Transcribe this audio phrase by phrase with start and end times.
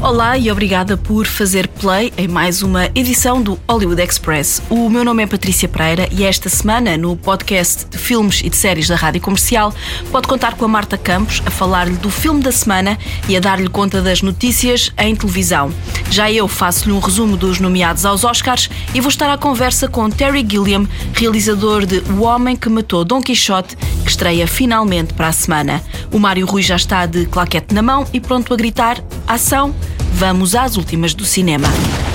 [0.00, 4.62] Olá e obrigada por fazer play em mais uma edição do Hollywood Express.
[4.70, 8.56] O meu nome é Patrícia Pereira e esta semana, no podcast de filmes e de
[8.56, 9.74] séries da Rádio Comercial,
[10.12, 12.96] pode contar com a Marta Campos a falar-lhe do filme da semana
[13.28, 15.74] e a dar-lhe conta das notícias em televisão.
[16.12, 20.08] Já eu faço-lhe um resumo dos nomeados aos Oscars e vou estar à conversa com
[20.08, 23.76] Terry Gilliam, realizador de O Homem que Matou Don Quixote,
[24.08, 25.82] que estreia finalmente para a semana.
[26.10, 29.74] O Mário Rui já está de claquete na mão e pronto a gritar: ação!
[30.14, 31.68] Vamos às últimas do cinema.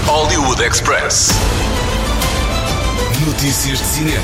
[0.07, 1.29] Hollywood Express.
[3.25, 4.23] Notícias de cinema.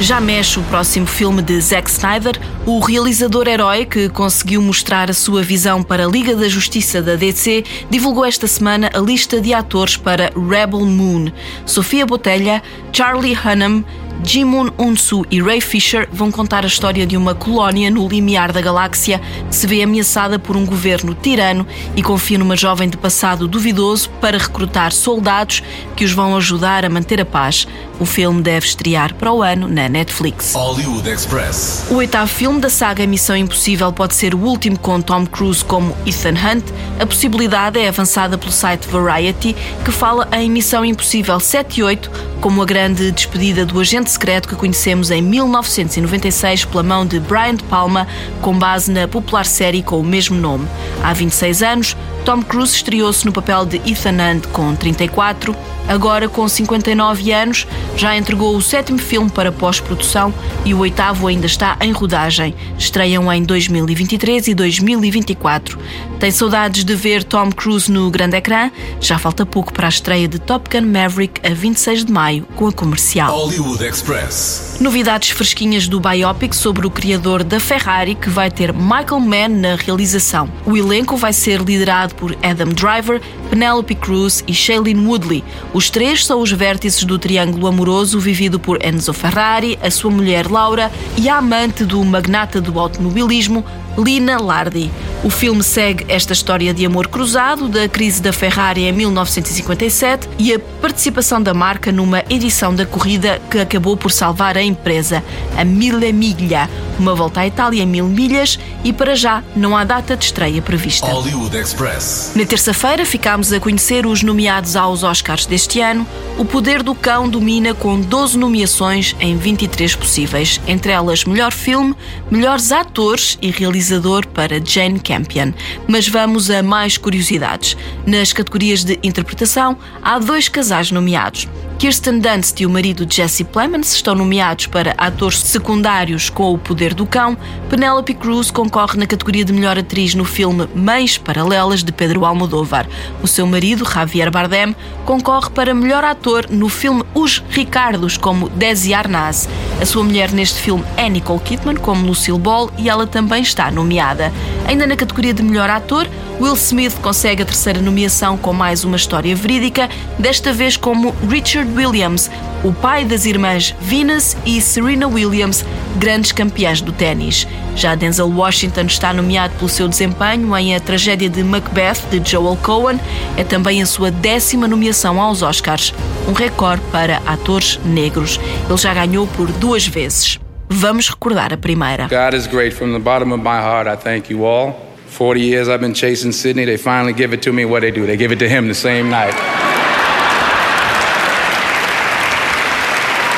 [0.00, 5.14] Já mexe o próximo filme de Zack Snyder, o realizador herói que conseguiu mostrar a
[5.14, 9.54] sua visão para a Liga da Justiça da DC, divulgou esta semana a lista de
[9.54, 11.30] atores para Rebel Moon.
[11.66, 13.84] Sofia Botelha, Charlie Hunnam,
[14.24, 18.60] Jimun Unsu e Ray Fisher vão contar a história de uma colónia no limiar da
[18.60, 23.48] galáxia que se vê ameaçada por um governo tirano e confia numa jovem de passado
[23.48, 25.62] duvidoso para recrutar soldados
[25.96, 27.66] que os vão ajudar a manter a paz.
[27.98, 30.54] O filme deve estrear para o ano na Netflix.
[30.54, 31.86] Hollywood Express.
[31.90, 35.94] O oitavo filme da saga Missão Impossível pode ser o último com Tom Cruise como
[36.06, 36.64] Ethan Hunt.
[36.98, 42.10] A possibilidade é avançada pelo site Variety, que fala em Missão Impossível 7 e 8
[42.40, 47.54] como a grande despedida do agente secreto que conhecemos em 1996 pela mão de Brian
[47.54, 48.06] De Palma,
[48.42, 50.66] com base na popular série com o mesmo nome.
[51.02, 55.54] Há 26 anos, Tom Cruise estreou-se no papel de Ethan Hunt com 34.
[55.88, 60.32] Agora, com 59 anos, já entregou o sétimo filme para pós-produção
[60.64, 62.54] e o oitavo ainda está em rodagem.
[62.78, 65.78] Estreiam em 2023 e 2024.
[66.20, 68.70] Tem saudades de ver Tom Cruise no grande ecrã?
[69.00, 72.68] Já falta pouco para a estreia de Top Gun Maverick a 26 de maio com
[72.68, 73.34] a comercial.
[73.36, 74.76] Hollywood Express.
[74.80, 79.74] Novidades fresquinhas do biopic sobre o criador da Ferrari, que vai ter Michael Mann na
[79.74, 80.48] realização.
[80.64, 85.44] O elenco vai ser liderado por Adam Driver, Penelope Cruz e Shailene Woodley.
[85.72, 90.50] Os três são os vértices do triângulo amoroso vivido por Enzo Ferrari, a sua mulher
[90.50, 93.64] Laura e a amante do magnata do automobilismo,
[94.02, 94.90] Lina Lardi.
[95.22, 100.54] O filme segue esta história de amor cruzado, da crise da Ferrari em 1957 e
[100.54, 105.22] a participação da marca numa edição da corrida que acabou por salvar a empresa,
[105.58, 109.84] a Mille Miglia, uma volta à Itália em mil milhas e para já não há
[109.84, 111.06] data de estreia prevista.
[111.06, 112.32] Hollywood Express.
[112.34, 116.06] Na terça-feira ficámos a conhecer os nomeados aos Oscars deste ano.
[116.38, 121.94] O Poder do Cão domina com 12 nomeações em 23 possíveis, entre elas melhor filme,
[122.30, 123.50] melhores atores e
[123.90, 125.52] realizador para Jane Campion.
[125.88, 127.76] Mas vamos a mais curiosidades.
[128.06, 131.48] Nas categorias de interpretação, há dois casais nomeados.
[131.80, 136.92] Kirsten Dunst e o marido Jesse Plemons estão nomeados para atores secundários com O Poder
[136.92, 137.34] do Cão.
[137.70, 142.86] Penelope Cruz concorre na categoria de melhor atriz no filme Mães Paralelas de Pedro Almodóvar.
[143.22, 144.76] O seu marido, Javier Bardem,
[145.06, 149.48] concorre para melhor ator no filme Os Ricardos como Desi Arnaz.
[149.80, 153.70] A sua mulher neste filme é Nicole Kidman como Lucille Ball e ela também está
[153.70, 154.30] nomeada.
[154.70, 156.06] Ainda na categoria de melhor ator,
[156.40, 161.68] Will Smith consegue a terceira nomeação com mais uma história verídica, desta vez como Richard
[161.72, 162.30] Williams,
[162.62, 165.64] o pai das irmãs Venus e Serena Williams,
[165.96, 167.48] grandes campeãs do ténis.
[167.74, 172.56] Já Denzel Washington está nomeado pelo seu desempenho em A Tragédia de Macbeth, de Joel
[172.62, 173.00] Cohen.
[173.36, 175.92] É também a sua décima nomeação aos Oscars,
[176.28, 178.38] um recorde para atores negros.
[178.68, 180.38] Ele já ganhou por duas vezes.
[180.72, 182.06] Vamos recordar a primeira.
[182.08, 182.72] God is great.
[182.72, 184.72] From the bottom of my heart, I thank you all.
[185.06, 186.64] 40 years I've been chasing Sydney.
[186.64, 187.64] They finally give it to me.
[187.64, 188.06] What they do?
[188.06, 189.34] They give it to him the same night.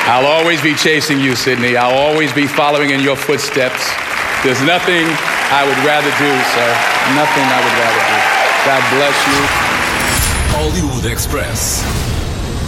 [0.05, 1.75] I'll always be chasing you, Sydney.
[1.75, 3.91] I'll always be following in your footsteps.
[4.43, 5.07] There's nothing
[5.49, 6.69] I would rather do, sir.
[7.17, 8.19] Nothing I would rather do.
[8.69, 9.39] God bless you.
[10.53, 12.12] Hollywood Express.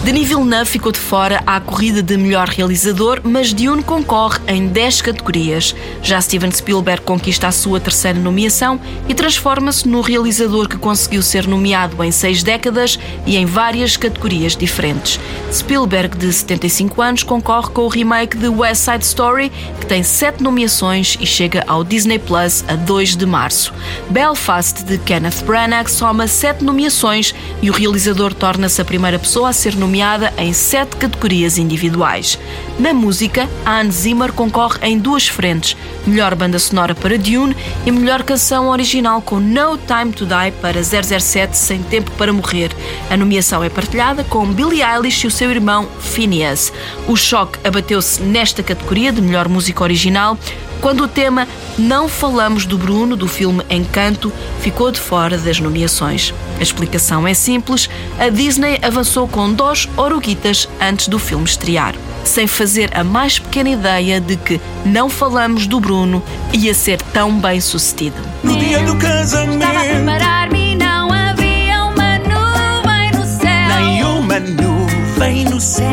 [0.05, 5.01] Denis Villeneuve ficou de fora à corrida de melhor realizador, mas Dune concorre em 10
[5.01, 5.75] categorias.
[6.03, 8.79] Já Steven Spielberg conquista a sua terceira nomeação
[9.09, 14.55] e transforma-se no realizador que conseguiu ser nomeado em seis décadas e em várias categorias
[14.55, 15.19] diferentes.
[15.51, 20.43] Spielberg, de 75 anos, concorre com o remake de West Side Story, que tem sete
[20.43, 23.73] nomeações e chega ao Disney Plus a 2 de março.
[24.11, 29.53] Belfast, de Kenneth Branagh, soma sete nomeações e o realizador torna-se a primeira pessoa a
[29.53, 32.37] ser nomeado nomeada em sete categorias individuais.
[32.77, 37.55] Na música, Hans Zimmer concorre em duas frentes: melhor banda sonora para Dune
[37.85, 42.71] e melhor canção original com No Time to Die para 007 Sem Tempo para Morrer.
[43.09, 46.73] A nomeação é partilhada com Billie Eilish e o seu irmão Phineas.
[47.07, 50.37] O choque abateu-se nesta categoria de melhor música original
[50.81, 54.31] quando o tema Não Falamos do Bruno, do filme Encanto,
[54.61, 56.33] ficou de fora das nomeações.
[56.59, 57.89] A explicação é simples:
[58.19, 63.69] a Disney avançou com dois oruguitas antes do filme estrear, sem fazer a mais pequena
[63.69, 66.23] ideia de que Não Falamos do Bruno
[66.53, 68.17] ia ser tão bem sucedido.
[68.43, 74.55] No dia do casamento, Estava a preparar-me e não havia uma nuvem no céu.
[74.61, 75.85] nuvem no céu.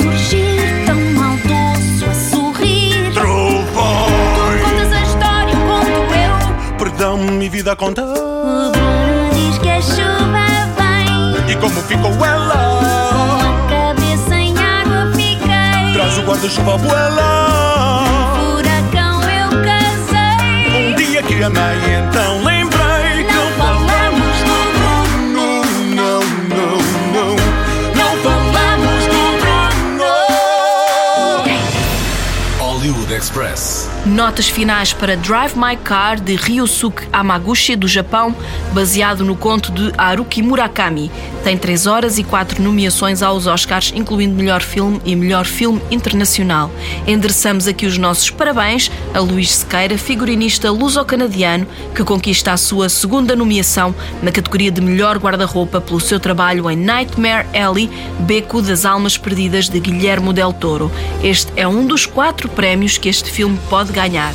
[0.00, 0.41] Surgir
[7.62, 8.02] vida a contar.
[8.02, 11.52] O Bruno diz que a chuva vem.
[11.52, 12.80] E como ficou ela?
[13.12, 15.92] Com a cabeça em água fiquei.
[15.94, 18.34] Traz o guarda-chuva, abuela.
[18.34, 20.90] Furacão eu casei.
[20.90, 25.62] Um dia que amei, então lembrei que Não falamos do Bruno.
[25.94, 26.78] Não, não,
[27.14, 27.36] não.
[27.94, 29.22] Não falamos do
[29.94, 30.12] Bruno.
[32.58, 33.81] Hollywood Express.
[34.04, 38.34] Notas finais para Drive My Car de Ryosuke Hamaguchi, do Japão,
[38.72, 41.08] baseado no conto de Haruki Murakami.
[41.44, 46.70] Tem 3 horas e 4 nomeações aos Oscars, incluindo melhor filme e melhor filme internacional.
[47.06, 53.34] Endereçamos aqui os nossos parabéns a Luís Sequeira, figurinista luso-canadiano, que conquista a sua segunda
[53.34, 53.92] nomeação
[54.22, 57.90] na categoria de melhor guarda-roupa pelo seu trabalho em Nightmare Alley,
[58.20, 60.92] Beco das Almas Perdidas de Guilhermo Del Toro.
[61.24, 64.32] Este é um dos quatro prémios que este filme pode ganhar.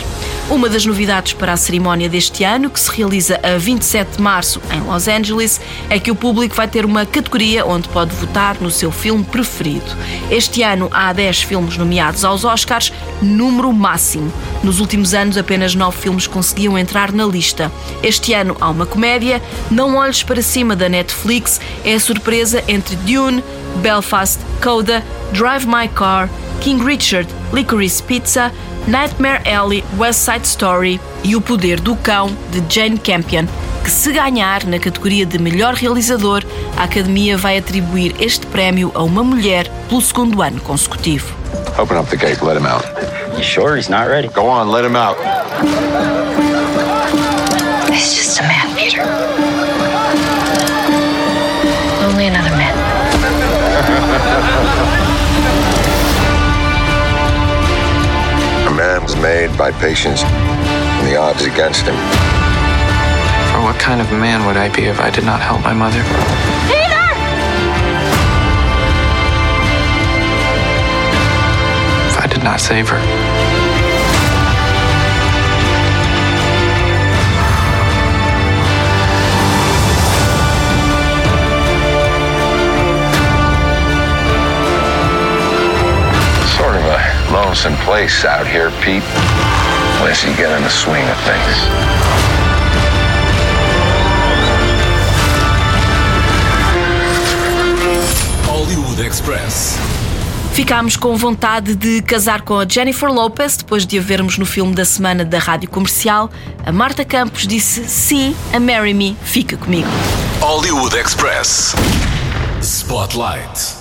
[0.50, 4.62] Uma das novidades para a cerimónia deste ano, que se realiza a 27 de março
[4.72, 5.60] em Los Angeles,
[5.90, 9.86] é que o público vai ter uma categoria onde pode votar no seu filme preferido.
[10.32, 14.32] Este ano há 10 filmes nomeados aos Oscars, número máximo.
[14.64, 17.70] Nos últimos anos, apenas 9 filmes conseguiam entrar na lista.
[18.02, 22.96] Este ano há uma comédia, Não Olhes para Cima da Netflix, é a surpresa entre
[22.96, 23.44] Dune,
[23.82, 25.04] Belfast, Coda,
[25.34, 26.30] Drive My Car,
[26.62, 28.52] King Richard, Licorice Pizza,
[28.88, 33.46] Nightmare Alley, West Side Story e O Poder do Cão, de Jane Campion,
[33.84, 36.44] que se ganhar na categoria de melhor realizador,
[36.78, 41.36] a Academia vai atribuir este prémio a uma mulher pelo segundo ano consecutivo.
[41.78, 42.86] Open up the gate, let him out.
[43.38, 44.30] You sure he's not ready?
[44.30, 45.18] Go on, let him out.
[47.92, 49.37] He's just a man, Peter.
[59.22, 61.96] Made by patience and the odds against him.
[63.52, 66.02] For what kind of man would I be if I did not help my mother?
[66.70, 67.04] Peter!
[72.10, 73.27] If I did not save her?
[87.48, 89.04] Lonesome place out here, Pete.
[90.00, 91.56] Unless you get in the swing of things.
[98.46, 99.78] Hollywood Express.
[100.52, 104.76] Ficámos com vontade de casar com a Jennifer Lopez depois de a vermos no filme
[104.76, 106.30] da semana da rádio comercial.
[106.66, 109.88] A Marta Campos disse sim a Marry Me, fica comigo.
[110.42, 111.74] Hollywood Express.
[112.62, 113.78] Spotlight.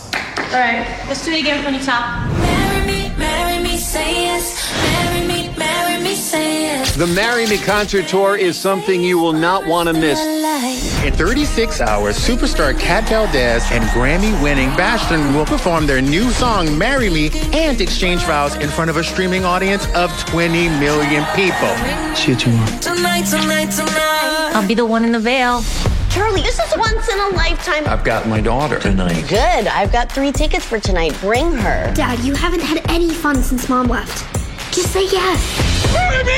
[0.52, 2.35] All right, let's do it again from the top.
[4.73, 6.96] Marry me, marry me, say yes.
[6.96, 10.18] The Marry Me concert tour is something you will not want to miss.
[11.04, 17.11] In 36 hours, superstar Kat Valdez and Grammy-winning Bastard will perform their new song "Marry
[17.11, 21.75] Me" and exchange vows in front of a streaming audience of 20 million people.
[22.16, 22.78] See you tomorrow.
[22.80, 24.52] Tonight, tonight, tonight.
[24.54, 25.62] I'll be the one in the veil.
[26.11, 27.87] Charlie, this is once in a lifetime.
[27.87, 29.28] I've got my daughter tonight.
[29.28, 29.66] Good.
[29.68, 31.14] I've got three tickets for tonight.
[31.20, 31.92] Bring her.
[31.92, 34.45] Dad, you haven't had any fun since mom left.
[34.76, 35.40] Just say yes.
[35.90, 36.28] What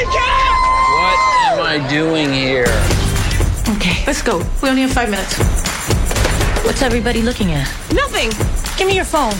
[1.50, 2.70] am I doing here?
[3.74, 4.38] Okay, let's go.
[4.62, 5.36] We only have five minutes.
[6.64, 7.66] What's everybody looking at?
[7.92, 8.30] Nothing.
[8.78, 9.32] Give me your phone.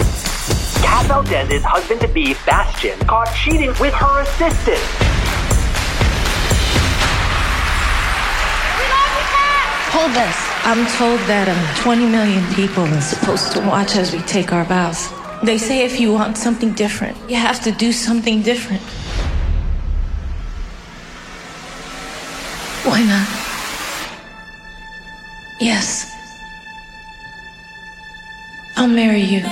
[0.83, 4.83] Kat Valdez's husband-to-be, Bastion, caught cheating with her assistant.
[9.95, 10.37] Hold this.
[10.67, 14.65] I'm told that um, 20 million people are supposed to watch as we take our
[14.65, 15.09] vows.
[15.45, 18.83] They say if you want something different, you have to do something different.
[22.85, 23.29] Why not?
[25.61, 26.07] Yes.
[28.77, 29.43] I'll marry you.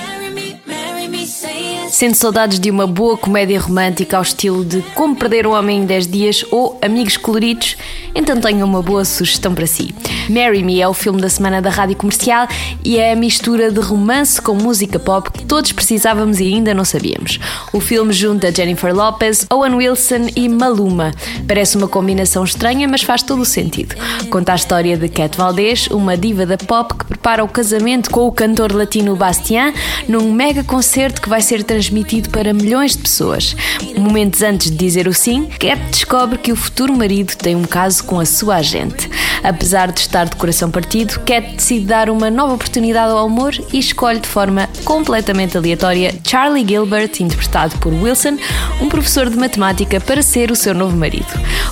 [1.91, 5.87] Sendo saudades de uma boa comédia romântica ao estilo de Como Perder um Homem em
[5.87, 7.77] 10 Dias ou Amigos Coloridos,
[8.15, 9.95] então tenho uma boa sugestão para si.
[10.29, 12.49] Marry Me é o filme da semana da rádio comercial
[12.85, 16.85] e é a mistura de romance com música pop que todos precisávamos e ainda não
[16.85, 17.39] sabíamos.
[17.73, 21.13] O filme junta Jennifer Lopez, Owen Wilson e Maluma.
[21.47, 23.95] Parece uma combinação estranha, mas faz todo o sentido.
[24.31, 28.27] Conta a história de Cat Valdez, uma diva da pop que prepara o casamento com
[28.27, 29.73] o cantor latino Bastien
[30.09, 33.57] num mega concerto que vai ser transmitido para milhões de pessoas.
[33.97, 38.05] Momentos antes de dizer o sim, Cat descobre que o futuro marido tem um caso
[38.05, 39.09] com a sua agente.
[39.43, 43.79] Apesar de estar de coração partido, Cat decide dar uma nova oportunidade ao amor e
[43.79, 48.39] escolhe de forma completamente aleatória Charlie Gilbert, interpretado por Wilson,
[48.81, 51.27] um professor de matemática, para ser o seu novo marido.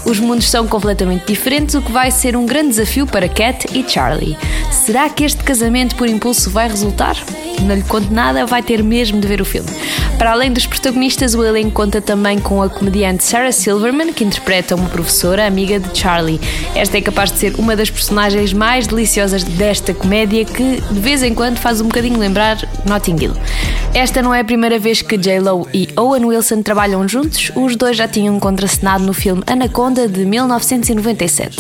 [0.05, 3.89] Os mundos são completamente diferentes, o que vai ser um grande desafio para Cat e
[3.89, 4.37] Charlie.
[4.71, 7.17] Será que este casamento por impulso vai resultar?
[7.63, 9.71] Não lhe conto nada, vai ter mesmo de ver o filme.
[10.19, 14.75] Para além dos protagonistas, o elenco conta também com a comediante Sarah Silverman, que interpreta
[14.75, 16.41] uma professora amiga de Charlie.
[16.75, 21.23] Esta é capaz de ser uma das personagens mais deliciosas desta comédia que de vez
[21.23, 23.33] em quando faz um bocadinho lembrar Notting Hill.
[23.95, 27.97] Esta não é a primeira vez que J-Lo e Owen Wilson trabalham juntos, os dois
[27.97, 31.59] já tinham contracenado no filme Anaconda de 1997.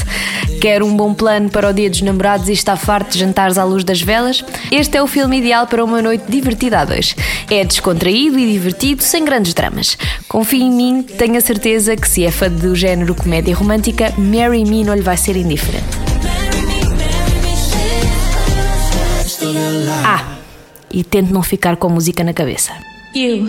[0.61, 3.65] Quer um bom plano para o dia dos namorados e está farto de jantares à
[3.65, 4.45] luz das velas?
[4.73, 7.15] Este é o filme ideal para uma noite divertida a dois.
[7.49, 9.97] É descontraído e divertido, sem grandes dramas.
[10.29, 14.65] Confie em mim, tenho a certeza que se é fã do género comédia romântica, Marry
[14.65, 16.14] Me não lhe vai ser indiferente.
[20.05, 20.37] Ah,
[20.91, 22.73] e tente não ficar com a música na cabeça.
[23.15, 23.49] You.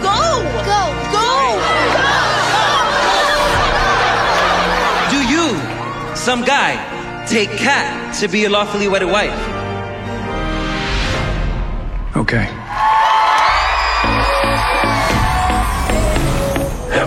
[0.00, 0.42] Go!
[0.64, 0.80] Go!
[1.12, 1.30] Go!
[5.10, 5.56] Do you,
[6.14, 6.78] some guy,
[7.26, 9.34] take Cat to be your lawfully wedded wife?
[12.16, 12.48] Okay.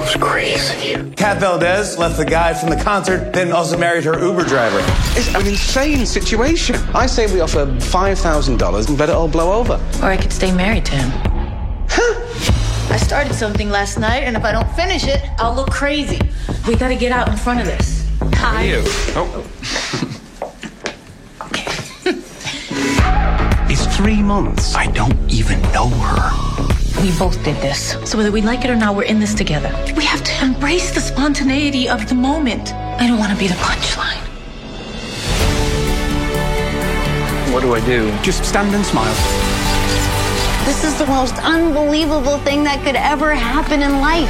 [0.07, 1.11] That was crazy.
[1.15, 4.79] Kat Valdez left the guy from the concert, then also married her Uber driver.
[5.17, 6.77] It's an insane situation.
[6.95, 9.73] I say we offer $5,000 and let it all blow over.
[10.01, 11.09] Or I could stay married to him.
[11.89, 12.93] Huh?
[12.93, 16.21] I started something last night, and if I don't finish it, I'll look crazy.
[16.65, 18.07] We gotta get out in front of this.
[18.35, 18.63] Hi.
[18.63, 18.83] You.
[18.85, 19.45] Oh.
[23.69, 24.73] It's three months.
[24.75, 26.66] I don't even know her.
[27.01, 27.91] We both did this.
[28.09, 29.69] So whether we like it or not, we're in this together.
[29.95, 32.73] We have to embrace the spontaneity of the moment.
[32.73, 34.23] I don't want to be the punchline.
[37.53, 38.11] What do I do?
[38.23, 39.13] Just stand and smile.
[40.65, 44.27] This is the most unbelievable thing that could ever happen in life.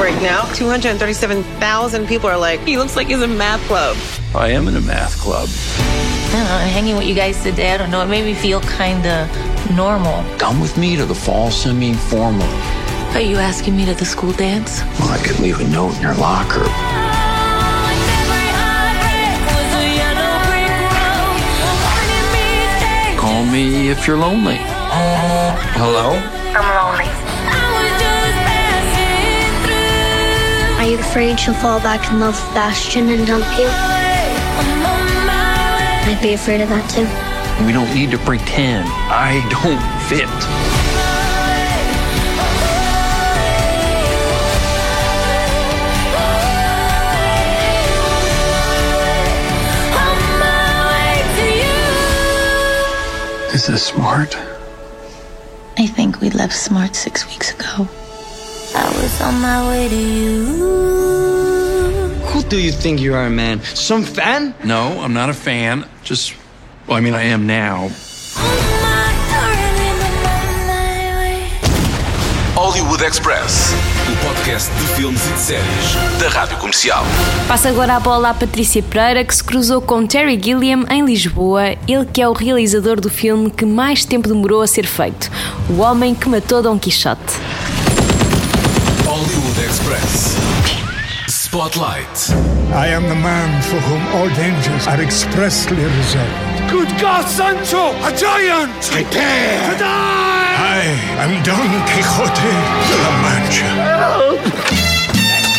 [0.00, 3.96] Right now, 237,000 people are like, he looks like he's in math club.
[4.34, 5.48] I am in a math club.
[6.32, 8.62] I don't know, hanging with you guys today, I don't know, it made me feel
[8.62, 9.28] kind of
[9.76, 10.24] normal.
[10.38, 12.48] Come with me to the fall semi-formal.
[13.12, 14.80] Are you asking me to the school dance?
[14.98, 16.64] Well, I could leave a note in your locker.
[23.20, 24.56] Call me if you're lonely.
[25.76, 26.16] Hello?
[26.56, 27.10] I'm lonely.
[30.80, 34.01] Are you afraid she'll fall back in love with Bastion and dump you?
[36.04, 37.06] I'd be afraid of that too.
[37.64, 38.88] We don't need to pretend.
[38.88, 40.28] I don't fit.
[53.54, 54.34] Is this smart?
[55.76, 57.86] I think we left Smart six weeks ago.
[58.74, 61.31] I was on my way to you.
[62.52, 63.62] Do you think you are, man?
[63.74, 64.54] Some fan?
[64.62, 65.86] No, I'm not a fan.
[66.04, 66.34] Just,
[66.86, 67.88] well, I mean, I am now.
[72.54, 73.72] Hollywood Express,
[74.06, 77.02] o podcast de filmes e de séries da Rádio Comercial.
[77.48, 81.74] Passa agora a bola à Patrícia Pereira, que se cruzou com Terry Gilliam em Lisboa,
[81.88, 85.30] ele que é o realizador do filme que mais tempo demorou a ser feito,
[85.70, 87.32] O Homem que Matou Dom Quixote.
[89.06, 90.31] Hollywood Express.
[91.62, 92.18] Spotlight.
[92.74, 96.68] I am the man for whom all dangers are expressly reserved.
[96.68, 97.94] Good God, Sancho!
[98.02, 98.74] A giant!
[98.90, 100.56] Prepare To die!
[100.58, 100.82] I
[101.22, 102.50] am Don Quixote
[102.90, 103.70] de la Mancha.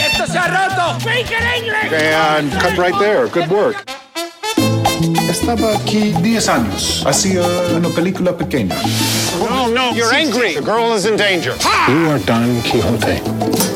[0.03, 1.00] ¡Esto se ha roto!
[1.00, 1.93] Speak in English!
[1.93, 3.29] And cut right there.
[3.29, 3.89] Good work.
[5.29, 7.03] Estaba aquí 10 años.
[7.05, 7.43] Hacía
[7.74, 8.75] una película pequeña.
[9.39, 9.93] No, no.
[9.93, 10.55] You're angry.
[10.55, 11.55] The girl is in danger.
[11.88, 13.73] You are Don Quixote.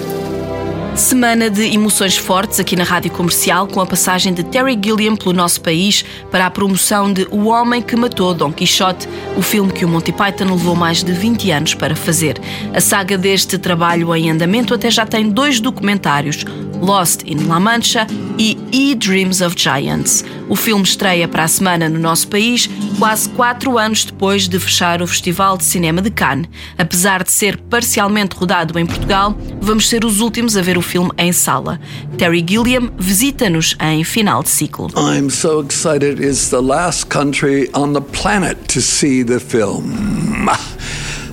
[0.98, 5.32] Semana de emoções fortes aqui na Rádio Comercial, com a passagem de Terry Gilliam pelo
[5.32, 9.86] nosso país para a promoção de O Homem que Matou Don Quixote, o filme que
[9.86, 12.42] o Monty Python levou mais de 20 anos para fazer.
[12.74, 16.44] A saga deste trabalho em andamento até já tem dois documentários,
[16.82, 20.24] Lost in La Mancha e E Dreams of Giants.
[20.50, 25.02] O filme estreia para a semana no nosso país, quase quatro anos depois de fechar
[25.02, 26.48] o Festival de Cinema de Cannes.
[26.78, 31.12] Apesar de ser parcialmente rodado em Portugal, vamos ser os últimos a ver o filme
[31.18, 31.80] em sala.
[32.18, 34.90] Terry Gilliam visita-nos em final de ciclo.
[34.96, 36.20] I'm so excited.
[36.24, 40.50] It's the last country on the planet to see the film.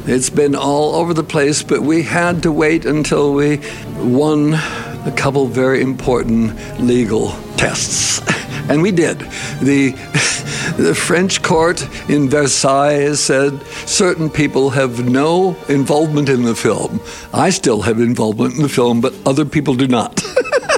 [0.06, 3.58] It's been all over the place, but we had to wait until we
[3.98, 4.58] won
[5.04, 8.20] a couple very important legal tests.
[8.66, 9.18] And we did.
[9.60, 9.90] The,
[10.78, 16.98] the French court in Versailles said certain people have no involvement in the film.
[17.34, 20.22] I still have involvement in the film, but other people do not.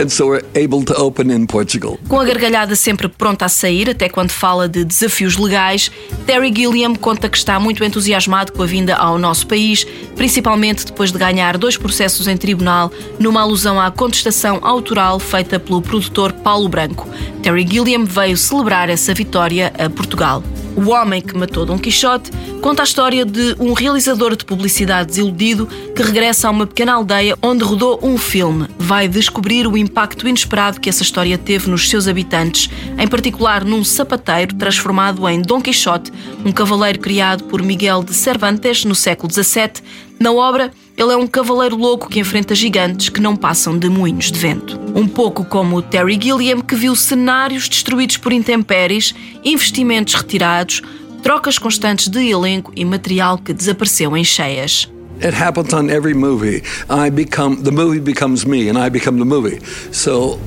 [0.00, 1.98] And so we're able to open in Portugal.
[2.08, 5.90] Com a gargalhada sempre pronta a sair, até quando fala de desafios legais,
[6.26, 9.86] Terry Gilliam conta que está muito entusiasmado com a vinda ao nosso país,
[10.16, 15.82] principalmente depois de ganhar dois processos em tribunal, numa alusão à contestação autoral feita pelo
[15.82, 17.08] produtor Paulo Branco.
[17.42, 20.42] Terry Gilliam veio celebrar essa vitória a Portugal.
[20.76, 25.68] O Homem que Matou Dom Quixote conta a história de um realizador de publicidade desiludido
[25.94, 28.66] que regressa a uma pequena aldeia onde rodou um filme.
[28.78, 33.84] Vai descobrir o impacto inesperado que essa história teve nos seus habitantes, em particular num
[33.84, 36.12] sapateiro transformado em Dom Quixote,
[36.44, 39.82] um cavaleiro criado por Miguel de Cervantes no século XVII.
[40.18, 44.30] Na obra, ele é um cavaleiro louco que enfrenta gigantes que não passam de moinhos
[44.30, 44.78] de vento.
[44.94, 50.82] Um pouco como o Terry Gilliam, que viu cenários destruídos por intempéries, investimentos retirados,
[51.22, 54.88] trocas constantes de elenco e material que desapareceu em cheias.
[55.22, 56.62] It happens on every movie.
[56.88, 59.60] I become the movie becomes me, and I become the movie.
[59.92, 60.38] So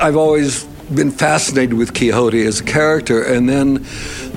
[0.00, 3.84] I've always been fascinated with Quixote as a character, and then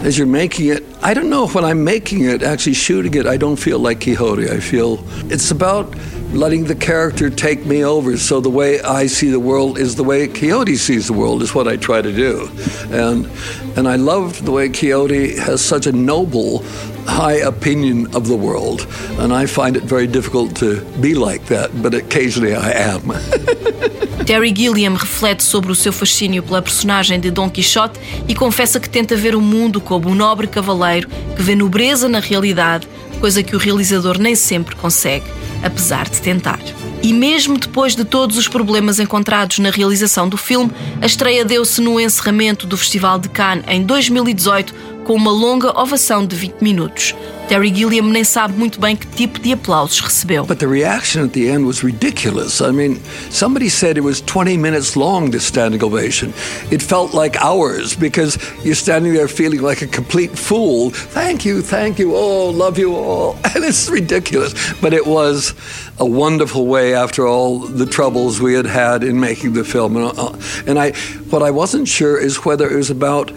[0.05, 3.38] as you're making it, I don't know when I'm making it, actually shooting it, I
[3.38, 4.50] don't feel like Quixote.
[4.50, 5.93] I feel it's about
[6.34, 8.17] letting the character take me over.
[8.17, 11.53] So the way I see the world is the way Quixote sees the world is
[11.53, 12.50] what I try to do.
[12.89, 13.29] And
[13.77, 16.64] and I loved the way Quixote has such a noble
[17.05, 18.87] high opinion of the world.
[19.20, 23.11] And I find it very difficult to be like that, but occasionally I am.
[24.31, 28.89] Terry Gilliam reflete sobre o seu fascínio pela personagem de Dom Quixote e confessa que
[28.89, 32.87] tenta ver o mundo como um nobre cavaleiro que vê nobreza na realidade,
[33.20, 35.25] coisa que o realizador nem sempre consegue,
[35.61, 36.61] apesar de tentar.
[37.03, 41.81] E mesmo depois de todos os problemas encontrados na realização do filme, a estreia deu-se
[41.81, 44.74] no encerramento do Festival de Cannes em 2018
[45.12, 47.14] com uma longa ovação de 20 minutos.
[47.50, 50.46] Terry Gilliam nem sabe muito bem que tipo de aplausos recebeu.
[50.46, 52.62] But the reaction at the end was ridiculous.
[52.62, 52.98] I mean,
[53.30, 56.34] somebody said it was 20 minutes long, this standing ovation.
[56.72, 60.92] It felt like hours because you're standing there feeling like a complete fool.
[60.92, 63.36] Thank you, thank you, oh, love you all.
[63.54, 64.54] And it's ridiculous.
[64.80, 65.54] But it was
[66.00, 69.98] a wonderful way after all the troubles we had had in making the film.
[69.98, 70.94] And, uh, and I,
[71.30, 73.30] what I wasn't sure is whether it was about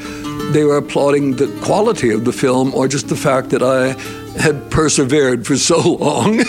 [0.53, 3.95] they were applauding the quality of the film or just the fact that I
[4.41, 6.41] had persevered for so long.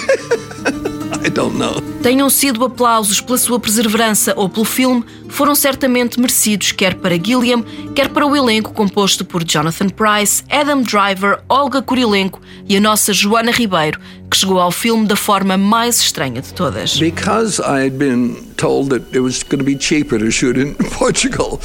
[1.24, 1.82] I don't know.
[2.02, 5.04] Tenham sido aplausos pela sua perseverança ou pelo filme,
[5.36, 7.62] foram certamente merecidos, quer para Gilliam,
[7.94, 13.12] quer para o elenco composto por Jonathan Price, Adam Driver, Olga Kurilenko e a nossa
[13.12, 14.00] Joana Ribeiro,
[14.32, 16.98] que chegou ao filme da forma mais estranha de todas.
[16.98, 20.74] Because I had been told that it was going to be cheaper to shoot in
[20.98, 21.60] Portugal,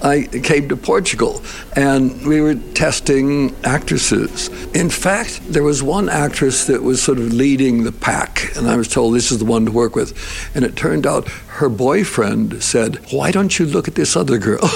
[0.00, 1.42] I came to Portugal
[1.74, 4.48] and we were testing actresses.
[4.74, 8.76] In fact, there was one actress that was sort of leading the pack, and I
[8.76, 10.14] was told this is the one to work with.
[10.54, 11.28] And it turned out
[11.58, 14.60] her boyfriend said, Why don't you look at this other girl?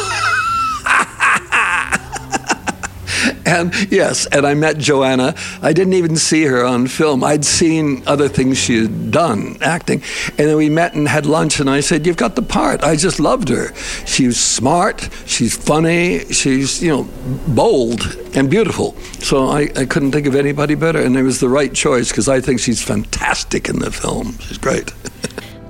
[3.44, 5.34] And yes, and I met Joanna.
[5.60, 7.22] I didn't even see her on film.
[7.22, 10.02] I'd seen other things she had done, acting.
[10.38, 12.82] And then we met and had lunch, and I said, You've got the part.
[12.82, 13.74] I just loved her.
[14.06, 17.08] She's smart, she's funny, she's, you know,
[17.48, 18.96] bold and beautiful.
[19.18, 21.00] So I, I couldn't think of anybody better.
[21.02, 24.38] And it was the right choice because I think she's fantastic in the film.
[24.38, 24.92] She's great.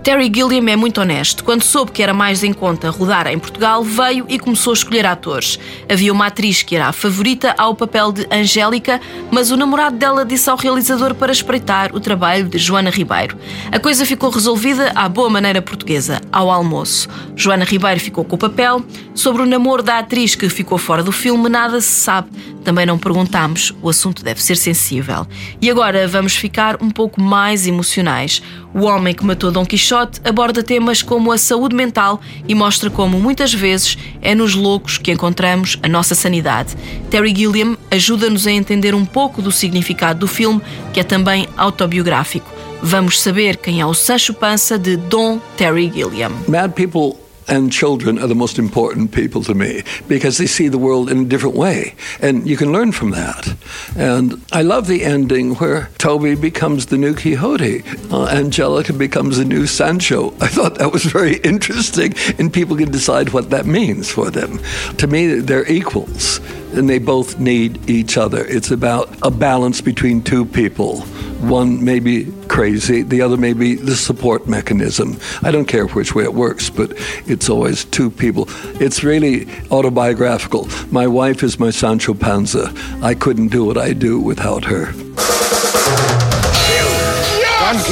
[0.03, 1.45] Terry Gilliam é muito honesto.
[1.45, 5.07] Quando soube que era mais em conta rodar em Portugal, veio e começou a escolher
[5.07, 5.61] atores.
[5.89, 10.25] Havia uma atriz que era a favorita ao papel de Angélica, mas o namorado dela
[10.25, 13.39] disse ao realizador para espreitar o trabalho de Joana Ribeiro.
[13.71, 17.09] A coisa ficou resolvida à boa maneira portuguesa, ao almoço.
[17.37, 18.85] Joana Ribeiro ficou com o papel.
[19.15, 22.29] Sobre o namoro da atriz que ficou fora do filme, nada se sabe.
[22.65, 25.27] Também não perguntámos, o assunto deve ser sensível.
[25.61, 28.43] E agora vamos ficar um pouco mais emocionais.
[28.73, 33.19] O Homem que Matou Dom Quixote aborda temas como a saúde mental e mostra como,
[33.19, 36.77] muitas vezes, é nos loucos que encontramos a nossa sanidade.
[37.11, 40.61] Terry Gilliam ajuda-nos a entender um pouco do significado do filme,
[40.93, 42.51] que é também autobiográfico.
[42.83, 46.33] Vamos saber quem é o Sancho Panza de Dom Terry Gilliam.
[46.49, 47.22] Mad people
[47.53, 51.19] and children are the most important people to me because they see the world in
[51.19, 51.95] a different way.
[52.19, 53.55] And you can learn from that.
[53.95, 57.83] And i love the ending where toby becomes the new quixote.
[58.11, 60.31] Uh, angelica becomes the new sancho.
[60.41, 62.15] I thought that was very interesting.
[62.39, 64.59] And people can decide what that means for them.
[64.97, 66.41] To me they're equals
[66.73, 71.05] and they both need each other it's about a balance between two people
[71.43, 75.19] one may be crazy, the other may be the support mechanism.
[75.43, 76.93] I don't care which way it works, but
[77.27, 78.47] it's always two people.
[78.81, 80.69] It's really autobiographical.
[80.93, 82.73] My wife is my Sancho Panza.
[83.03, 84.93] I couldn't do what I do without her.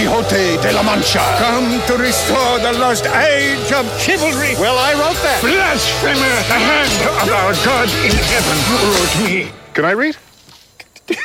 [0.04, 1.20] Don Quixote de la Mancha.
[1.38, 4.54] Come to restore the lost age of chivalry.
[4.58, 5.40] Well, I wrote that.
[5.42, 9.52] Blasphemer, the hand of our God in heaven ruled me.
[9.74, 10.16] Can I read?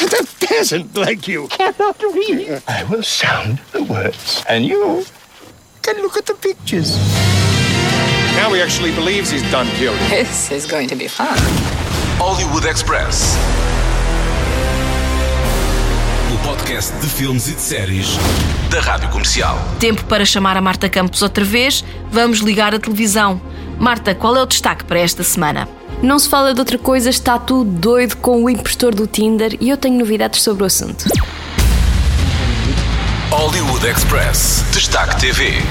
[0.00, 2.62] A peasant like you cannot read.
[2.66, 5.04] I will sound the words, and you
[5.82, 6.96] can look at the pictures.
[8.36, 9.98] Now he actually believes he's done killing.
[10.08, 11.36] This is going to be fun.
[12.16, 13.36] Hollywood Express.
[16.58, 18.16] Podcast de filmes e de séries
[18.68, 19.56] da Rádio Comercial.
[19.78, 21.84] Tempo para chamar a Marta Campos outra vez.
[22.10, 23.40] Vamos ligar a televisão.
[23.78, 25.68] Marta, qual é o destaque para esta semana?
[26.02, 29.70] Não se fala de outra coisa, está tudo doido com o impostor do Tinder e
[29.70, 31.04] eu tenho novidades sobre o assunto.
[33.30, 34.64] Hollywood Express.
[34.72, 35.62] Destaque TV.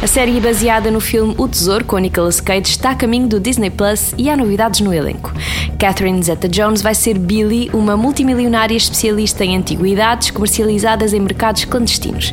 [0.00, 3.68] A série baseada no filme O Tesouro com Nicolas Cage está a caminho do Disney
[3.68, 5.32] Plus e há novidades no elenco.
[5.76, 12.32] Catherine Zeta-Jones vai ser Billy, uma multimilionária especialista em antiguidades comercializadas em mercados clandestinos.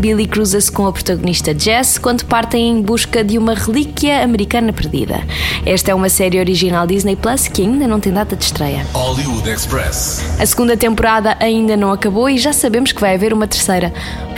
[0.00, 5.22] Billy cruza-se com a protagonista Jess quando partem em busca de uma relíquia americana perdida.
[5.64, 8.84] Esta é uma série original Disney Plus que ainda não tem data de estreia.
[8.92, 10.20] Hollywood Express.
[10.40, 13.92] A segunda temporada ainda não acabou e já sabemos que vai haver uma terceira.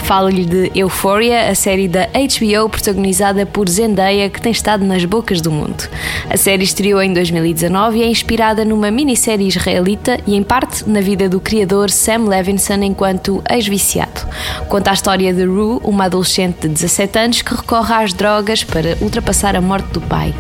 [0.07, 5.41] Falo-lhe de Euphoria, a série da HBO protagonizada por Zendaya que tem estado nas bocas
[5.41, 5.89] do mundo.
[6.29, 11.01] A série estreou em 2019 e é inspirada numa minissérie israelita e em parte na
[11.01, 14.27] vida do criador Sam Levinson enquanto ex-viciado.
[14.69, 18.97] Conta a história de Rue, uma adolescente de 17 anos que recorre às drogas para
[19.01, 20.35] ultrapassar a morte do pai.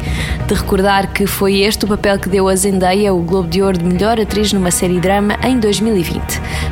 [0.47, 3.79] De recordar que foi este o papel que deu a Zendaya o Globo de Ouro
[3.79, 6.21] de melhor atriz numa série drama em 2020.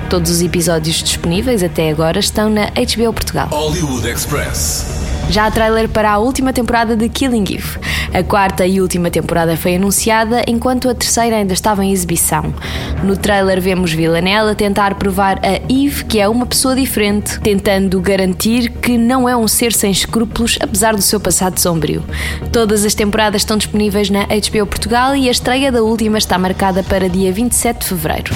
[0.09, 3.49] Todos os episódios disponíveis até agora estão na HBO Portugal.
[3.51, 5.14] Hollywood Express.
[5.31, 7.79] Já há trailer para a última temporada de Killing Eve.
[8.13, 12.55] A quarta e última temporada foi anunciada, enquanto a terceira ainda estava em exibição.
[13.03, 18.01] No trailer vemos Villanelle a tentar provar a Eve que é uma pessoa diferente, tentando
[18.01, 22.05] garantir que não é um ser sem escrúpulos, apesar do seu passado sombrio.
[22.53, 26.83] Todas as temporadas estão disponíveis na HBO Portugal e a estreia da última está marcada
[26.85, 28.35] para dia 27 de fevereiro.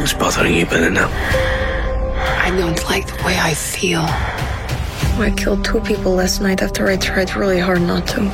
[0.00, 1.08] Who's bothering you now?
[2.44, 4.04] I don't like the way I feel.
[5.18, 8.30] Oh, I killed two people last night after I tried really hard not to.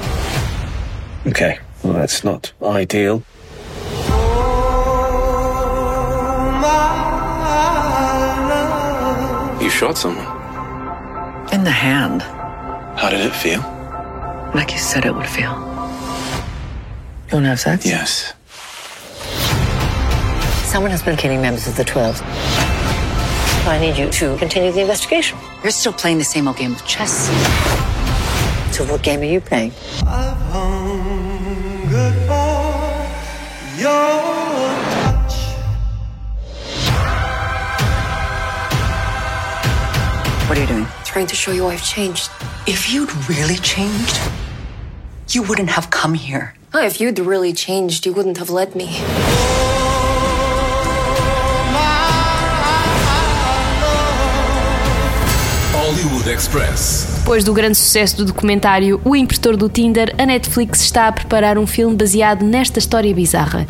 [1.27, 3.23] Okay, well, that's not ideal.
[9.61, 10.27] You shot someone.
[11.53, 12.23] In the hand,
[12.99, 13.61] How did it feel?
[14.55, 15.53] like you said it would feel.
[17.29, 17.87] You wanna have sex?
[17.87, 18.35] Yes.
[20.73, 22.21] Someone has been killing members of the 12.
[23.73, 25.39] I need you to continue the investigation.
[25.63, 27.29] You're still playing the same old game of chess.
[28.77, 29.71] So what game are you playing?
[40.47, 40.87] What are you doing?
[41.07, 42.31] Trying to show you I've changed.
[42.67, 44.21] If you'd really changed,
[45.31, 46.55] you wouldn't have come here.
[46.75, 48.99] Oh, if you'd really changed, you wouldn't have let me.
[56.43, 57.12] Hollywood Express.
[57.23, 61.57] Depois do grande sucesso do documentário O Impostor do Tinder, a Netflix está a preparar
[61.57, 63.65] um filme baseado nesta história bizarra.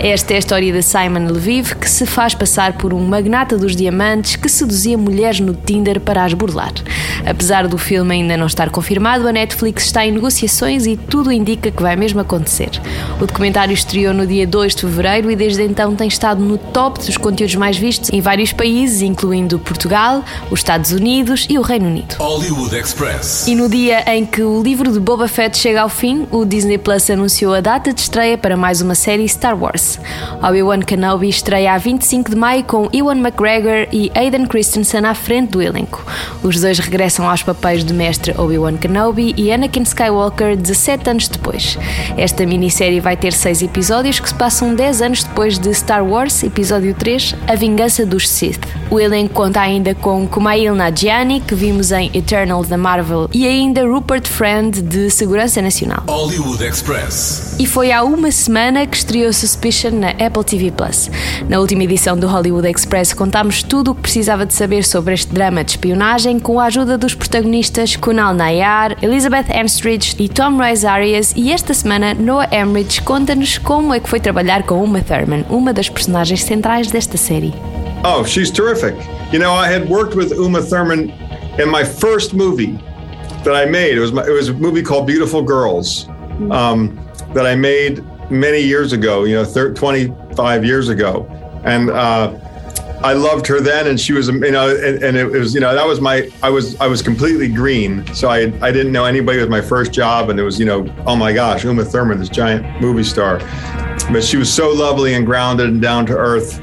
[0.00, 3.76] Esta é a história de Simon Lviv, que se faz passar por um magnata dos
[3.76, 6.72] diamantes que seduzia mulheres no Tinder para as burlar.
[7.24, 11.70] Apesar do filme ainda não estar confirmado, a Netflix está em negociações e tudo indica
[11.70, 12.70] que vai mesmo acontecer.
[13.20, 16.98] O documentário estreou no dia 2 de fevereiro e desde então tem estado no top
[16.98, 21.76] dos conteúdos mais vistos em vários países, incluindo Portugal, os Estados Unidos e o Reino
[21.76, 22.16] Reino Unido.
[22.18, 22.95] Hollywood Express.
[23.46, 26.78] E no dia em que o livro de Boba Fett chega ao fim, o Disney
[26.78, 30.00] Plus anunciou a data de estreia para mais uma série Star Wars.
[30.42, 35.50] Obi-Wan Kenobi estreia a 25 de maio com Ewan McGregor e Aiden Christensen à frente
[35.50, 36.02] do elenco.
[36.42, 41.78] Os dois regressam aos papéis de mestre Obi-Wan Kenobi e Anakin Skywalker 17 anos depois.
[42.16, 46.42] Esta minissérie vai ter seis episódios que se passam 10 anos depois de Star Wars,
[46.42, 48.66] episódio 3, A Vingança dos Sith.
[48.90, 53.84] O elenco conta ainda com Kumail Nanjiani, que vimos em Eternal da Marvel, e ainda
[53.84, 56.04] Rupert Friend, de Segurança Nacional.
[56.06, 57.56] Hollywood Express.
[57.58, 61.10] E foi há uma semana que estreou Suspicion na Apple TV Plus.
[61.48, 65.34] Na última edição do Hollywood Express contámos tudo o que precisava de saber sobre este
[65.34, 70.84] drama de espionagem com a ajuda dos protagonistas Kunal Nayar, Elizabeth Amstridge e Tom Rhys
[70.84, 75.44] Arias e esta semana Noah Emmerich conta-nos como é que foi trabalhar com Uma Thurman,
[75.50, 77.52] uma das personagens centrais desta série.
[78.04, 78.94] Oh, she's terrific.
[79.32, 81.12] You know, I had worked with Uma Thurman
[81.58, 82.78] in my first movie
[83.44, 83.96] that I made.
[83.96, 86.08] It was my, it was a movie called Beautiful Girls
[86.50, 86.96] um,
[87.32, 89.24] that I made many years ago.
[89.24, 91.26] You know, 30, 25 years ago,
[91.64, 92.38] and uh,
[93.02, 95.74] I loved her then, and she was, you know, and, and, it was, you know,
[95.74, 99.38] that was my, I was, I was completely green, so I, I didn't know anybody
[99.38, 102.30] with my first job, and it was, you know, oh my gosh, Uma Thurman, this
[102.30, 103.38] giant movie star,
[104.10, 106.60] but she was so lovely and grounded and down to earth.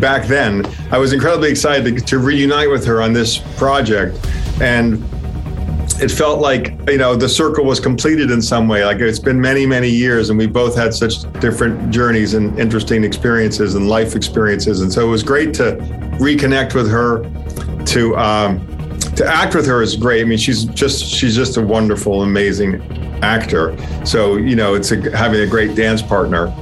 [0.00, 4.18] Back then, I was incredibly excited to, to reunite with her on this project,
[4.60, 5.02] and
[6.00, 8.84] it felt like you know the circle was completed in some way.
[8.84, 13.04] Like it's been many many years and we both had such different journeys and interesting
[13.04, 14.80] experiences and life experiences.
[14.80, 15.76] And so it was great to
[16.20, 17.22] reconnect with her
[17.86, 18.66] to um,
[19.16, 20.20] to act with her is great.
[20.20, 22.80] I mean she's just she's just a wonderful amazing
[23.22, 23.76] actor.
[24.04, 26.54] So you know it's a, having a great dance partner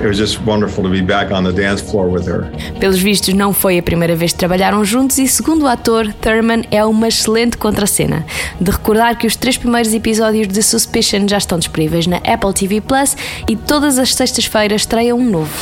[0.00, 2.50] it was just wonderful to be back on the dance floor with her.
[2.78, 6.64] Pelos vistos, não foi a primeira vez que trabalharam juntos e, segundo o ator, Thurman
[6.70, 8.24] é uma excelente contracena.
[8.60, 12.80] De recordar que os três primeiros episódios de Suspicion já estão disponíveis na Apple TV
[12.80, 13.16] Plus
[13.48, 15.52] e todas as sextas-feiras estreia um novo.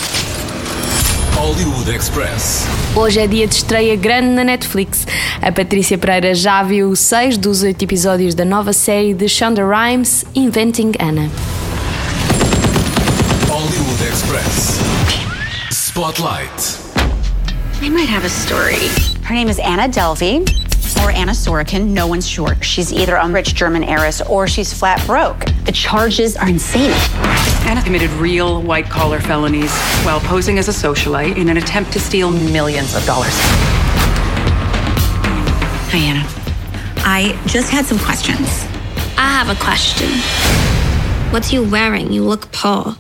[1.35, 2.67] Hollywood Express.
[2.95, 5.07] Hoje é dia de estreia grande na Netflix.
[5.41, 10.25] A Patrícia Pereira já viu seis dos oito episódios da nova série de Shonda Rhimes,
[10.35, 11.29] Inventing Anna.
[14.33, 15.77] Hollywood Express.
[15.77, 16.79] Spotlight.
[17.83, 18.89] I might have a story.
[19.25, 20.49] Her name is Anna Delvey.
[21.03, 22.55] Or Anna Sorokin, no one's sure.
[22.63, 25.47] She's either a rich German heiress or she's flat broke.
[25.65, 26.93] The charges are insane.
[27.67, 32.01] Anna committed real white collar felonies while posing as a socialite in an attempt to
[32.01, 33.35] steal millions of dollars.
[35.91, 36.25] Hi, Anna.
[37.05, 38.49] I just had some questions.
[39.19, 40.09] I have a question.
[41.33, 42.13] What's you wearing?
[42.13, 42.97] You look poor.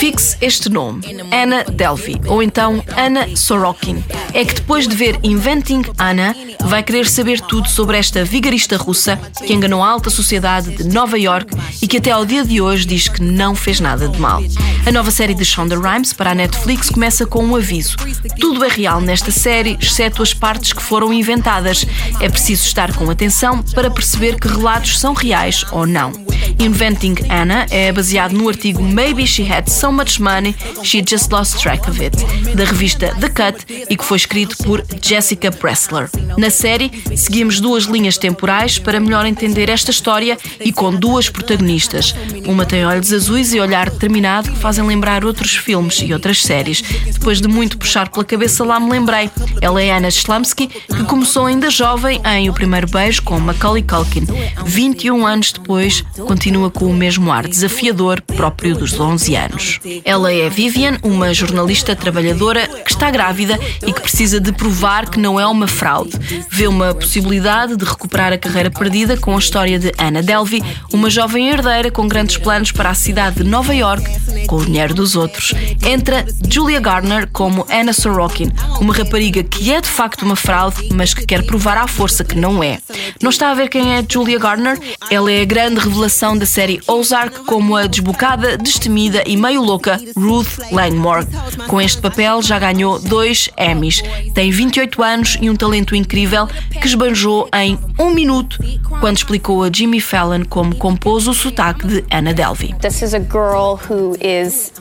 [0.00, 4.02] Fixe este nome, Anna Delphi, ou então Anna Sorokin.
[4.32, 6.34] É que depois de ver Inventing Anna,
[6.64, 11.18] vai querer saber tudo sobre esta vigarista russa que enganou a alta sociedade de Nova
[11.18, 14.42] York e que até ao dia de hoje diz que não fez nada de mal.
[14.86, 17.98] A nova série de Shonda Rhimes para a Netflix começa com um aviso.
[18.40, 21.84] Tudo é real nesta série, exceto as partes que foram inventadas.
[22.20, 26.29] É preciso estar com atenção para perceber que relatos são reais ou não.
[26.60, 31.58] Inventing Anna é baseado no artigo Maybe She Had So Much Money She Just Lost
[31.58, 32.18] Track of It,
[32.54, 36.10] da revista The Cut e que foi escrito por Jessica Pressler.
[36.36, 42.14] Na série, seguimos duas linhas temporais para melhor entender esta história e com duas protagonistas.
[42.46, 46.82] Uma tem olhos azuis e olhar determinado que fazem lembrar outros filmes e outras séries.
[47.10, 49.30] Depois de muito puxar pela cabeça, lá me lembrei.
[49.62, 54.26] Ela é Anna Slumsky, que começou ainda jovem em O Primeiro Beijo com Macaulay Culkin.
[54.66, 59.80] 21 anos depois, continua com o mesmo ar desafiador próprio dos 11 anos.
[60.04, 65.18] Ela é Vivian, uma jornalista trabalhadora que está grávida e que precisa de provar que
[65.18, 66.10] não é uma fraude.
[66.50, 70.60] Vê uma possibilidade de recuperar a carreira perdida com a história de Anna Delvey,
[70.92, 74.04] uma jovem herdeira com grandes planos para a cidade de Nova York,
[74.48, 75.54] com o dinheiro dos outros.
[75.86, 81.14] Entra Julia Garner como Anna Sorokin, uma rapariga que é de facto uma fraude, mas
[81.14, 82.80] que quer provar à força que não é.
[83.22, 84.76] Não está a ver quem é Julia Garner?
[85.10, 90.00] Ela é a grande revelação da série Ozark como a desbocada, destemida e meio louca
[90.16, 91.26] Ruth Langmore.
[91.68, 94.02] Com este papel já ganhou dois Emmys.
[94.32, 98.58] Tem 28 anos e um talento incrível que esbanjou em um minuto
[99.00, 102.74] quando explicou a Jimmy Fallon como compôs o sotaque de Anna Delvey.
[102.80, 104.72] This is a girl who is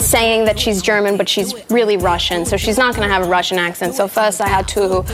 [0.00, 3.58] saying that she's German, but she's really Russian, so she's not to have a Russian
[3.58, 3.94] accent.
[3.94, 5.04] So first I had to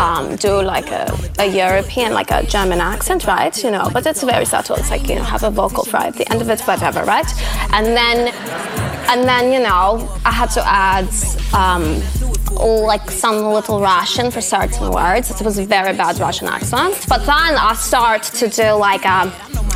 [0.00, 3.56] um, do like a, a European, like a German accent, right?
[3.62, 4.76] You know, but it's very subtle.
[4.76, 7.30] It's like you know, have a vocal fry at the end of it, whatever, right?
[7.72, 8.32] And then,
[9.08, 11.08] and then you know, I had to add.
[11.54, 12.02] Um,
[12.56, 15.28] like some little Russian for certain words.
[15.28, 17.04] It was a very bad Russian accent.
[17.08, 19.32] But then I start to do like a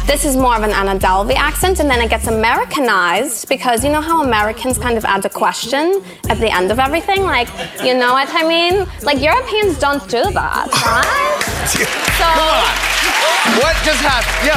[0.09, 3.91] this is more of an Anna Delvey accent, and then it gets Americanized because you
[3.91, 7.25] know how Americans kind of add a question at the end of everything?
[7.25, 7.49] Like,
[7.85, 8.87] you know what I mean?
[9.03, 11.69] Like, Europeans don't do that, right?
[11.69, 13.61] so, Come on.
[13.61, 14.49] What just happened?
[14.49, 14.57] Yo,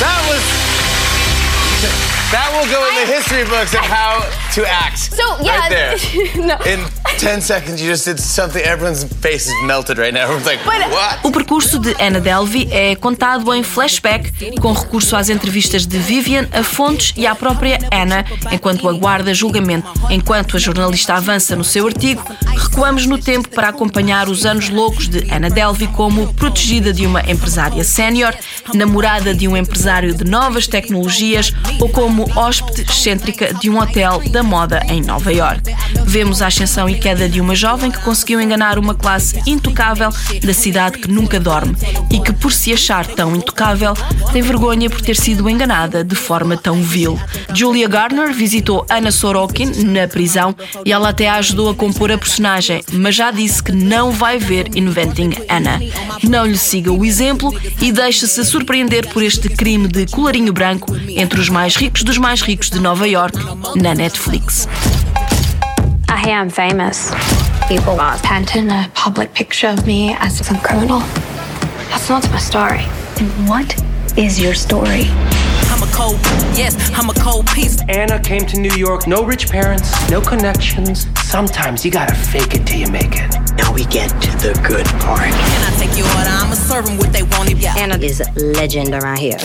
[0.00, 0.69] that was.
[2.30, 4.22] That will go in the history books of how
[4.54, 4.98] to act.
[4.98, 5.58] So, yeah.
[5.58, 5.96] Right there.
[6.46, 6.54] no.
[6.66, 6.80] In
[7.18, 8.62] 10 seconds, you just did something.
[8.62, 10.22] Everyone's face is melted right now.
[10.30, 11.24] Everyone's like, what?
[11.24, 16.48] O percurso de Anna Delvey é contado em flashback, com recurso às entrevistas de Vivian,
[16.52, 19.88] a fontes e à própria Anna, enquanto aguarda julgamento.
[20.08, 22.22] Enquanto a jornalista avança no seu artigo,
[22.56, 27.20] recuamos no tempo para acompanhar os anos loucos de Anna Delvey como protegida de uma
[27.20, 28.34] empresária sénior,
[28.74, 34.39] namorada de um empresário de novas tecnologias ou como hóspede excêntrica de um hotel da
[34.42, 35.74] moda em Nova York.
[36.04, 40.10] Vemos a ascensão e queda de uma jovem que conseguiu enganar uma classe intocável
[40.42, 41.76] da cidade que nunca dorme
[42.10, 43.94] e que, por se achar tão intocável,
[44.32, 47.18] tem vergonha por ter sido enganada de forma tão vil.
[47.54, 52.18] Julia Garner visitou Anna Sorokin na prisão e ela até a ajudou a compor a
[52.18, 55.80] personagem, mas já disse que não vai ver Inventing Anna.
[56.28, 61.40] Não lhe siga o exemplo e deixe-se surpreender por este crime de colarinho branco entre
[61.40, 63.38] os mais ricos dos mais ricos de Nova York
[63.76, 64.29] na Netflix.
[66.08, 67.10] I am famous.
[67.66, 71.00] People are painting a public picture of me as some criminal.
[71.90, 72.84] That's not my story.
[73.18, 73.74] And what
[74.16, 75.06] is your story?
[75.72, 76.20] I'm a cold,
[76.54, 77.82] yes, I'm a cold piece.
[77.88, 81.08] Anna came to New York, no rich parents, no connections.
[81.28, 83.34] Sometimes you gotta fake it till you make it.
[83.56, 85.26] Now we get to the good part.
[85.26, 86.30] Can I take your order?
[86.30, 87.50] I'ma serve them what they want.
[87.56, 87.74] Yeah.
[87.76, 89.38] Anna is a legend around here.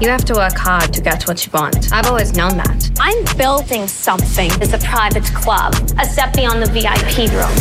[0.00, 1.92] You have to work hard to get what you want.
[1.92, 2.90] I've always known that.
[2.98, 4.50] I'm building something.
[4.62, 7.52] It's a private club, a step beyond the VIP room.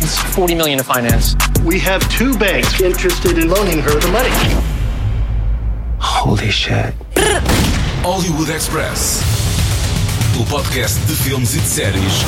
[0.00, 1.34] It's 40 million to finance.
[1.64, 4.30] We have two banks interested in loaning her the money.
[5.98, 6.94] Holy shit.
[8.04, 9.24] Hollywood Express.
[10.40, 12.22] O podcast de filmes e de séries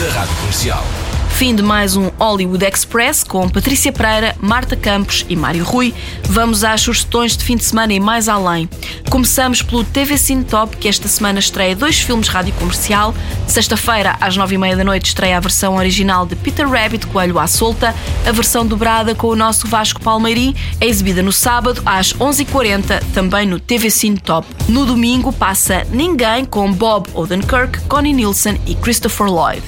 [0.00, 1.03] da Rádio Comercial.
[1.34, 5.92] Fim de mais um Hollywood Express com Patrícia Pereira, Marta Campos e Mário Rui.
[6.28, 8.68] Vamos às sugestões de fim de semana e mais além.
[9.10, 13.12] Começamos pelo TV Cine Top, que esta semana estreia dois filmes rádio comercial.
[13.48, 17.40] Sexta-feira, às nove e meia da noite, estreia a versão original de Peter Rabbit, Coelho
[17.40, 17.92] à Solta.
[18.24, 22.46] A versão dobrada com o nosso Vasco Palmeirim é exibida no sábado, às onze e
[22.46, 24.46] quarenta, também no TV Cine Top.
[24.68, 29.62] No domingo, passa Ninguém com Bob Odenkirk, Connie Nielsen e Christopher Lloyd.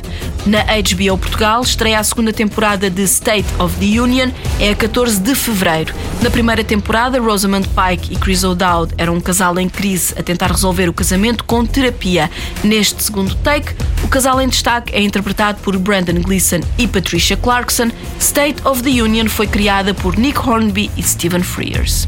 [0.46, 4.30] Na HBO Portugal, estreia a segunda temporada de State of the Union,
[4.60, 5.92] é a 14 de fevereiro.
[6.22, 10.52] Na primeira temporada, Rosamund Pike e Chris O'Dowd eram um casal em crise a tentar
[10.52, 12.30] resolver o casamento com terapia.
[12.62, 17.90] Neste segundo take, o casal em destaque é interpretado por Brandon Gleeson e Patricia Clarkson.
[18.20, 22.06] State of the Union foi criada por Nick Hornby e Stephen Frears.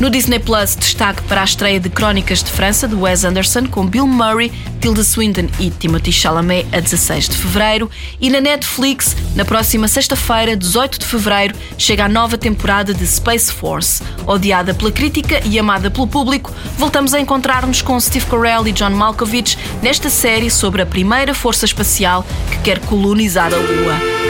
[0.00, 3.86] No Disney Plus, destaque para a estreia de Crónicas de França, de Wes Anderson, com
[3.86, 7.90] Bill Murray, Tilda Swinton e Timothy Chalamet, a 16 de fevereiro.
[8.18, 13.52] E na Netflix, na próxima sexta-feira, 18 de fevereiro, chega a nova temporada de Space
[13.52, 14.02] Force.
[14.26, 18.92] Odiada pela crítica e amada pelo público, voltamos a encontrar-nos com Steve Carell e John
[18.92, 24.29] Malkovich nesta série sobre a primeira força espacial que quer colonizar a Lua.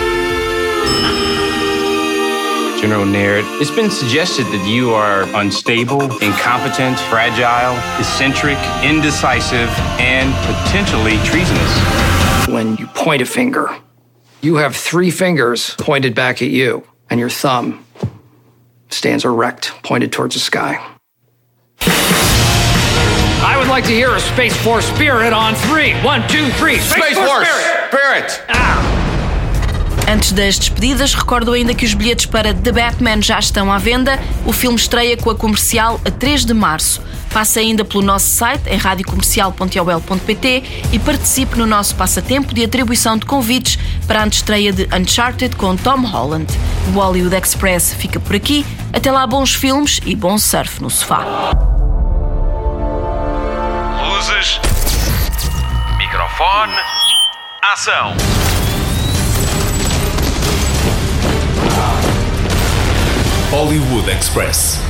[2.81, 9.69] General Naird, it's been suggested that you are unstable, incompetent, fragile, eccentric, indecisive,
[10.01, 12.49] and potentially treasonous.
[12.49, 13.77] When you point a finger,
[14.41, 17.85] you have three fingers pointed back at you, and your thumb
[18.89, 20.83] stands erect, pointed towards the sky.
[23.43, 25.93] I would like to hear a Space Force Spirit on three.
[26.01, 26.79] One, two, three.
[26.79, 27.47] Space, Space Force!
[27.47, 28.31] Spirit!
[28.31, 28.43] Spirit!
[28.49, 29.00] Ah.
[30.11, 34.19] Antes das despedidas, recordo ainda que os bilhetes para The Batman já estão à venda.
[34.45, 37.01] O filme estreia com a comercial a 3 de março.
[37.33, 43.25] Passe ainda pelo nosso site em radiocomercial.ol.pt e participe no nosso passatempo de atribuição de
[43.25, 46.53] convites para a estreia de Uncharted com Tom Holland.
[46.89, 48.67] O Hollywood Express fica por aqui.
[48.93, 51.25] Até lá, bons filmes e bom surf no sofá.
[54.09, 54.59] Luzes.
[55.99, 56.75] Microfone.
[57.63, 58.17] Ação.
[63.53, 64.90] Hollywood Express.